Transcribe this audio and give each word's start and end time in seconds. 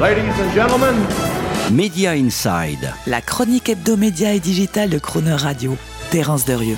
Ladies 0.00 0.30
and 0.40 0.54
gentlemen, 0.54 0.94
Media 1.72 2.12
Inside. 2.12 2.94
La 3.08 3.20
chronique 3.20 3.68
hebdomédia 3.68 4.32
et 4.32 4.38
digitale 4.38 4.90
de 4.90 4.98
Croner 5.00 5.34
Radio. 5.34 5.76
Terence 6.12 6.44
Derieux. 6.44 6.76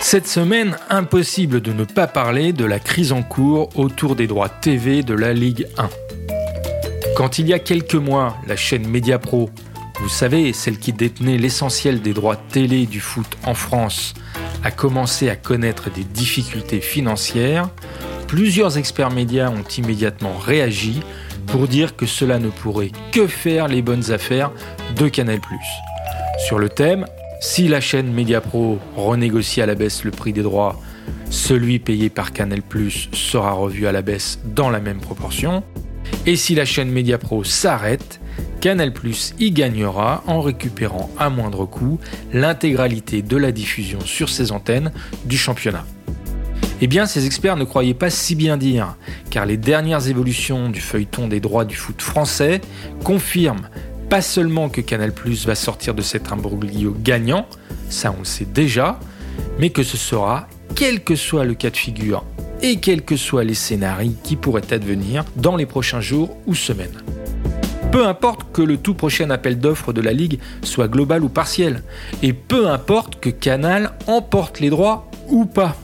Cette 0.00 0.26
semaine, 0.26 0.76
impossible 0.88 1.60
de 1.60 1.72
ne 1.72 1.84
pas 1.84 2.08
parler 2.08 2.52
de 2.52 2.64
la 2.64 2.80
crise 2.80 3.12
en 3.12 3.22
cours 3.22 3.68
autour 3.78 4.16
des 4.16 4.26
droits 4.26 4.48
TV 4.48 5.04
de 5.04 5.14
la 5.14 5.32
Ligue 5.32 5.68
1. 5.78 5.88
Quand 7.14 7.38
il 7.38 7.46
y 7.46 7.52
a 7.52 7.60
quelques 7.60 7.94
mois, 7.94 8.36
la 8.48 8.56
chaîne 8.56 8.88
Mediapro, 8.88 9.50
vous 10.00 10.08
savez, 10.08 10.52
celle 10.52 10.78
qui 10.78 10.92
détenait 10.92 11.38
l'essentiel 11.38 12.02
des 12.02 12.12
droits 12.12 12.42
télé 12.50 12.86
du 12.86 12.98
foot 12.98 13.38
en 13.44 13.54
France, 13.54 14.14
a 14.64 14.72
commencé 14.72 15.30
à 15.30 15.36
connaître 15.36 15.90
des 15.90 16.02
difficultés 16.02 16.80
financières, 16.80 17.68
plusieurs 18.30 18.78
experts 18.78 19.10
médias 19.10 19.50
ont 19.50 19.64
immédiatement 19.76 20.38
réagi 20.38 21.00
pour 21.48 21.66
dire 21.66 21.96
que 21.96 22.06
cela 22.06 22.38
ne 22.38 22.48
pourrait 22.48 22.92
que 23.10 23.26
faire 23.26 23.66
les 23.66 23.82
bonnes 23.82 24.12
affaires 24.12 24.52
de 24.96 25.08
Canal+. 25.08 25.40
Sur 26.46 26.60
le 26.60 26.68
thème, 26.68 27.06
si 27.40 27.66
la 27.66 27.80
chaîne 27.80 28.12
Mediapro 28.12 28.78
renégocie 28.94 29.60
à 29.60 29.66
la 29.66 29.74
baisse 29.74 30.04
le 30.04 30.12
prix 30.12 30.32
des 30.32 30.42
droits, 30.42 30.80
celui 31.28 31.80
payé 31.80 32.08
par 32.08 32.32
Canal+ 32.32 32.62
sera 33.12 33.50
revu 33.50 33.88
à 33.88 33.92
la 33.92 34.00
baisse 34.00 34.38
dans 34.44 34.70
la 34.70 34.78
même 34.78 35.00
proportion. 35.00 35.64
Et 36.24 36.36
si 36.36 36.54
la 36.54 36.64
chaîne 36.64 36.92
Mediapro 36.92 37.42
s'arrête, 37.42 38.20
Canal+ 38.60 38.92
y 39.40 39.50
gagnera 39.50 40.22
en 40.28 40.40
récupérant 40.40 41.10
à 41.18 41.30
moindre 41.30 41.66
coût 41.66 41.98
l'intégralité 42.32 43.22
de 43.22 43.36
la 43.36 43.50
diffusion 43.50 43.98
sur 44.04 44.28
ses 44.28 44.52
antennes 44.52 44.92
du 45.24 45.36
championnat. 45.36 45.84
Eh 46.82 46.86
bien, 46.86 47.04
ces 47.04 47.26
experts 47.26 47.56
ne 47.56 47.64
croyaient 47.64 47.92
pas 47.92 48.08
si 48.08 48.34
bien 48.34 48.56
dire, 48.56 48.96
car 49.28 49.44
les 49.44 49.58
dernières 49.58 50.08
évolutions 50.08 50.70
du 50.70 50.80
feuilleton 50.80 51.28
des 51.28 51.40
droits 51.40 51.66
du 51.66 51.76
foot 51.76 52.00
français 52.00 52.62
confirment 53.04 53.68
pas 54.08 54.22
seulement 54.22 54.70
que 54.70 54.80
Canal 54.80 55.12
Plus 55.12 55.46
va 55.46 55.54
sortir 55.54 55.94
de 55.94 56.02
cet 56.02 56.32
imbroglio 56.32 56.96
gagnant, 56.98 57.46
ça 57.90 58.12
on 58.16 58.20
le 58.20 58.24
sait 58.24 58.46
déjà, 58.46 58.98
mais 59.58 59.70
que 59.70 59.82
ce 59.82 59.96
sera, 59.96 60.48
quel 60.74 61.04
que 61.04 61.16
soit 61.16 61.44
le 61.44 61.54
cas 61.54 61.70
de 61.70 61.76
figure 61.76 62.24
et 62.62 62.76
quels 62.76 63.02
que 63.02 63.16
soient 63.16 63.44
les 63.44 63.54
scénarios 63.54 64.14
qui 64.22 64.36
pourraient 64.36 64.72
advenir 64.72 65.24
dans 65.36 65.56
les 65.56 65.66
prochains 65.66 66.00
jours 66.00 66.36
ou 66.46 66.54
semaines. 66.54 67.02
Peu 67.92 68.06
importe 68.06 68.52
que 68.52 68.62
le 68.62 68.78
tout 68.78 68.94
prochain 68.94 69.30
appel 69.30 69.58
d'offres 69.58 69.92
de 69.92 70.00
la 70.00 70.12
Ligue 70.12 70.38
soit 70.62 70.88
global 70.88 71.24
ou 71.24 71.28
partiel, 71.28 71.82
et 72.22 72.32
peu 72.32 72.68
importe 72.68 73.20
que 73.20 73.30
Canal 73.30 73.92
emporte 74.06 74.60
les 74.60 74.70
droits 74.70 75.10
ou 75.28 75.44
pas. 75.44 75.76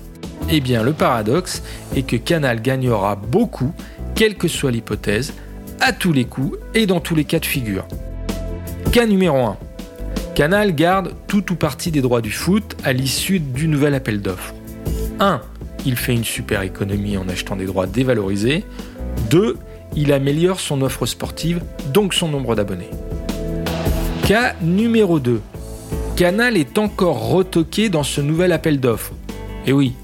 Eh 0.48 0.60
bien, 0.60 0.84
le 0.84 0.92
paradoxe 0.92 1.62
est 1.96 2.02
que 2.02 2.16
Canal 2.16 2.62
gagnera 2.62 3.16
beaucoup, 3.16 3.72
quelle 4.14 4.36
que 4.36 4.46
soit 4.46 4.70
l'hypothèse, 4.70 5.34
à 5.80 5.92
tous 5.92 6.12
les 6.12 6.24
coups 6.24 6.56
et 6.74 6.86
dans 6.86 7.00
tous 7.00 7.16
les 7.16 7.24
cas 7.24 7.40
de 7.40 7.46
figure. 7.46 7.86
Cas 8.92 9.06
numéro 9.06 9.36
1. 9.38 9.56
Canal 10.36 10.74
garde 10.74 11.14
tout 11.26 11.52
ou 11.52 11.56
partie 11.56 11.90
des 11.90 12.00
droits 12.00 12.20
du 12.20 12.30
foot 12.30 12.76
à 12.84 12.92
l'issue 12.92 13.40
du 13.40 13.66
nouvel 13.66 13.94
appel 13.94 14.20
d'offres. 14.20 14.54
1. 15.18 15.40
Il 15.84 15.96
fait 15.96 16.14
une 16.14 16.24
super 16.24 16.62
économie 16.62 17.16
en 17.16 17.28
achetant 17.28 17.56
des 17.56 17.66
droits 17.66 17.86
dévalorisés. 17.86 18.64
2. 19.30 19.56
Il 19.96 20.12
améliore 20.12 20.60
son 20.60 20.80
offre 20.82 21.06
sportive, 21.06 21.60
donc 21.92 22.14
son 22.14 22.28
nombre 22.28 22.54
d'abonnés. 22.54 22.90
Cas 24.24 24.54
numéro 24.62 25.18
2. 25.18 25.40
Canal 26.16 26.56
est 26.56 26.78
encore 26.78 27.30
retoqué 27.30 27.88
dans 27.88 28.02
ce 28.02 28.20
nouvel 28.20 28.52
appel 28.52 28.78
d'offres. 28.78 29.12
Et 29.66 29.72
oui, 29.72 29.94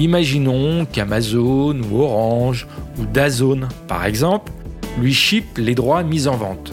Imaginons 0.00 0.86
qu'Amazon 0.86 1.78
ou 1.82 2.00
Orange 2.00 2.66
ou 2.98 3.04
Dazone, 3.04 3.68
par 3.86 4.06
exemple, 4.06 4.50
lui 4.98 5.12
chip 5.12 5.58
les 5.58 5.74
droits 5.74 6.02
mis 6.02 6.26
en 6.26 6.38
vente. 6.38 6.72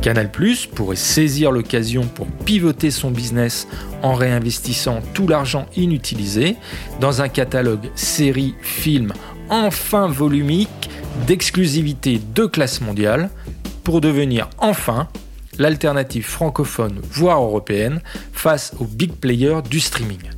Canal 0.00 0.30
pourrait 0.74 0.96
saisir 0.96 1.52
l'occasion 1.52 2.04
pour 2.06 2.26
pivoter 2.26 2.90
son 2.90 3.10
business 3.10 3.68
en 4.02 4.14
réinvestissant 4.14 5.00
tout 5.12 5.28
l'argent 5.28 5.66
inutilisé 5.76 6.56
dans 7.00 7.20
un 7.20 7.28
catalogue 7.28 7.90
série 7.96 8.54
film 8.62 9.12
enfin 9.50 10.08
volumique 10.08 10.88
d'exclusivité 11.26 12.18
de 12.34 12.46
classe 12.46 12.80
mondiale 12.80 13.28
pour 13.84 14.00
devenir 14.00 14.48
enfin 14.56 15.06
l'alternative 15.58 16.24
francophone 16.24 16.98
voire 17.10 17.42
européenne 17.42 18.00
face 18.32 18.72
aux 18.80 18.86
big 18.86 19.12
players 19.12 19.60
du 19.68 19.80
streaming. 19.80 20.30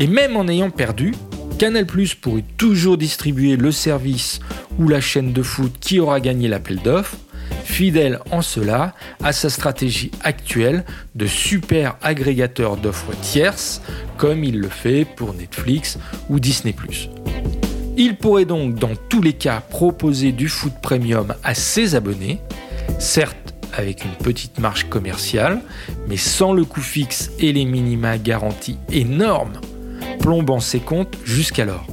Et 0.00 0.06
même 0.06 0.38
en 0.38 0.48
ayant 0.48 0.70
perdu, 0.70 1.14
Canal 1.58 1.84
Plus 1.84 2.14
pourrait 2.14 2.44
toujours 2.56 2.96
distribuer 2.96 3.56
le 3.56 3.70
service 3.70 4.40
ou 4.78 4.88
la 4.88 5.02
chaîne 5.02 5.34
de 5.34 5.42
foot 5.42 5.74
qui 5.78 6.00
aura 6.00 6.20
gagné 6.20 6.48
l'appel 6.48 6.78
d'offres, 6.78 7.18
fidèle 7.64 8.18
en 8.30 8.40
cela 8.40 8.94
à 9.22 9.34
sa 9.34 9.50
stratégie 9.50 10.10
actuelle 10.24 10.86
de 11.14 11.26
super 11.26 11.96
agrégateur 12.00 12.78
d'offres 12.78 13.12
tierces, 13.20 13.82
comme 14.16 14.42
il 14.42 14.58
le 14.58 14.70
fait 14.70 15.04
pour 15.04 15.34
Netflix 15.34 15.98
ou 16.30 16.40
Disney⁇ 16.40 16.74
Il 17.98 18.16
pourrait 18.16 18.46
donc 18.46 18.76
dans 18.76 18.96
tous 19.10 19.20
les 19.20 19.34
cas 19.34 19.60
proposer 19.60 20.32
du 20.32 20.48
foot 20.48 20.72
premium 20.80 21.34
à 21.44 21.52
ses 21.52 21.94
abonnés, 21.94 22.40
certes 22.98 23.36
avec 23.74 24.02
une 24.02 24.12
petite 24.12 24.60
marge 24.60 24.88
commerciale, 24.88 25.60
mais 26.08 26.16
sans 26.16 26.54
le 26.54 26.64
coût 26.64 26.80
fixe 26.80 27.30
et 27.38 27.52
les 27.52 27.66
minima 27.66 28.16
garantis 28.16 28.78
énormes 28.90 29.60
plombant 30.20 30.60
ses 30.60 30.80
comptes 30.80 31.16
jusqu'alors. 31.24 31.86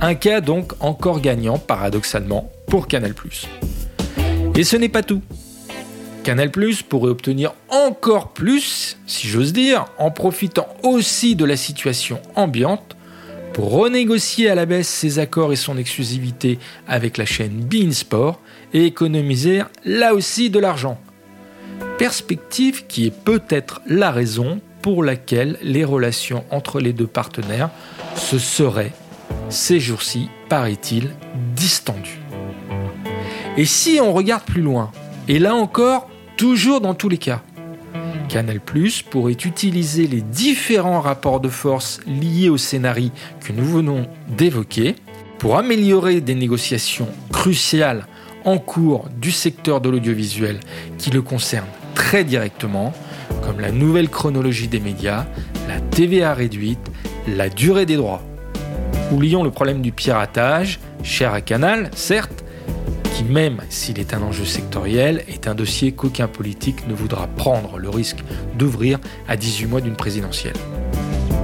Un 0.00 0.14
cas 0.14 0.40
donc 0.40 0.72
encore 0.80 1.20
gagnant, 1.20 1.58
paradoxalement, 1.58 2.50
pour 2.66 2.88
Canal⁇ 2.88 3.12
Et 4.56 4.64
ce 4.64 4.76
n'est 4.76 4.88
pas 4.88 5.02
tout. 5.02 5.22
Canal⁇ 6.24 6.48
pourrait 6.82 7.10
obtenir 7.10 7.54
encore 7.68 8.32
plus, 8.32 8.96
si 9.06 9.28
j'ose 9.28 9.52
dire, 9.52 9.86
en 9.98 10.10
profitant 10.10 10.66
aussi 10.82 11.36
de 11.36 11.44
la 11.44 11.56
situation 11.56 12.20
ambiante 12.34 12.96
pour 13.52 13.70
renégocier 13.70 14.48
à 14.48 14.54
la 14.54 14.66
baisse 14.66 14.88
ses 14.88 15.18
accords 15.18 15.52
et 15.52 15.56
son 15.56 15.76
exclusivité 15.76 16.58
avec 16.88 17.18
la 17.18 17.26
chaîne 17.26 17.60
Bein 17.60 17.92
Sport 17.92 18.40
et 18.72 18.86
économiser 18.86 19.62
là 19.84 20.14
aussi 20.14 20.50
de 20.50 20.58
l'argent. 20.58 20.98
Perspective 21.98 22.86
qui 22.86 23.06
est 23.06 23.14
peut-être 23.14 23.82
la 23.86 24.10
raison 24.10 24.60
pour 24.82 25.02
laquelle 25.02 25.58
les 25.62 25.84
relations 25.84 26.44
entre 26.50 26.80
les 26.80 26.92
deux 26.92 27.06
partenaires 27.06 27.70
se 28.16 28.38
seraient, 28.38 28.92
ces 29.48 29.80
jours-ci, 29.80 30.28
paraît-il, 30.48 31.10
distendues. 31.54 32.20
Et 33.56 33.64
si 33.64 34.00
on 34.02 34.12
regarde 34.12 34.44
plus 34.44 34.62
loin, 34.62 34.90
et 35.28 35.38
là 35.38 35.54
encore, 35.54 36.08
toujours 36.36 36.80
dans 36.80 36.94
tous 36.94 37.08
les 37.08 37.18
cas, 37.18 37.42
Canal 38.28 38.60
Plus 38.60 39.02
pourrait 39.02 39.32
utiliser 39.32 40.06
les 40.06 40.22
différents 40.22 41.00
rapports 41.00 41.40
de 41.40 41.50
force 41.50 42.00
liés 42.06 42.48
au 42.48 42.56
scénario 42.56 43.10
que 43.40 43.52
nous 43.52 43.64
venons 43.64 44.06
d'évoquer 44.28 44.96
pour 45.38 45.58
améliorer 45.58 46.20
des 46.20 46.34
négociations 46.34 47.08
cruciales 47.30 48.06
en 48.44 48.58
cours 48.58 49.08
du 49.18 49.30
secteur 49.30 49.80
de 49.80 49.90
l'audiovisuel 49.90 50.60
qui 50.98 51.10
le 51.10 51.20
concernent 51.20 51.66
très 51.94 52.24
directement, 52.24 52.92
comme 53.52 53.60
la 53.60 53.70
nouvelle 53.70 54.08
chronologie 54.08 54.66
des 54.66 54.80
médias, 54.80 55.26
la 55.68 55.78
TVA 55.78 56.32
réduite, 56.32 56.90
la 57.28 57.50
durée 57.50 57.84
des 57.84 57.96
droits. 57.96 58.22
Oublions 59.12 59.44
le 59.44 59.50
problème 59.50 59.82
du 59.82 59.92
piratage, 59.92 60.80
cher 61.02 61.34
à 61.34 61.42
Canal, 61.42 61.90
certes, 61.94 62.44
qui 63.12 63.24
même 63.24 63.58
s'il 63.68 64.00
est 64.00 64.14
un 64.14 64.22
enjeu 64.22 64.46
sectoriel, 64.46 65.22
est 65.28 65.48
un 65.48 65.54
dossier 65.54 65.92
qu'aucun 65.92 66.28
politique 66.28 66.88
ne 66.88 66.94
voudra 66.94 67.26
prendre 67.26 67.76
le 67.76 67.90
risque 67.90 68.24
d'ouvrir 68.56 68.98
à 69.28 69.36
18 69.36 69.66
mois 69.66 69.82
d'une 69.82 69.96
présidentielle. 69.96 70.56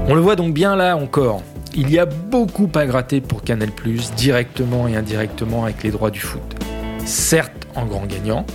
On 0.06 0.14
le 0.14 0.22
voit 0.22 0.36
donc 0.36 0.54
bien 0.54 0.76
là 0.76 0.96
encore, 0.96 1.42
il 1.74 1.90
y 1.90 1.98
a 1.98 2.06
beaucoup 2.06 2.70
à 2.74 2.86
gratter 2.86 3.20
pour 3.20 3.42
Canal⁇ 3.42 3.68
directement 4.14 4.88
et 4.88 4.96
indirectement 4.96 5.64
avec 5.64 5.82
les 5.82 5.90
droits 5.90 6.10
du 6.10 6.20
foot. 6.20 6.56
Certes 7.04 7.66
en 7.74 7.84
grand 7.84 8.06
gagnant, 8.06 8.46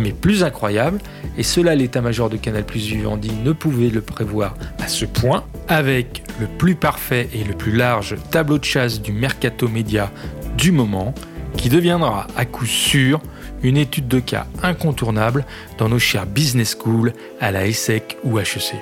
mais 0.00 0.12
plus 0.12 0.42
incroyable, 0.42 0.98
et 1.38 1.42
cela 1.42 1.74
l'état-major 1.74 2.30
de 2.30 2.36
Canal 2.36 2.64
Plus 2.64 2.86
Vivendi 2.86 3.30
ne 3.44 3.52
pouvait 3.52 3.88
le 3.88 4.00
prévoir 4.00 4.54
à 4.78 4.88
ce 4.88 5.04
point, 5.04 5.44
avec 5.68 6.22
le 6.40 6.46
plus 6.46 6.74
parfait 6.74 7.28
et 7.32 7.44
le 7.44 7.54
plus 7.54 7.72
large 7.72 8.16
tableau 8.30 8.58
de 8.58 8.64
chasse 8.64 9.00
du 9.00 9.12
mercato 9.12 9.68
média 9.68 10.10
du 10.56 10.72
moment, 10.72 11.14
qui 11.56 11.68
deviendra 11.68 12.26
à 12.36 12.44
coup 12.44 12.66
sûr 12.66 13.20
une 13.62 13.76
étude 13.76 14.08
de 14.08 14.20
cas 14.20 14.46
incontournable 14.62 15.44
dans 15.78 15.88
nos 15.88 15.98
chers 15.98 16.26
business 16.26 16.76
schools 16.78 17.12
à 17.40 17.50
la 17.50 17.66
ESSEC 17.66 18.18
ou 18.24 18.38
HEC. 18.38 18.74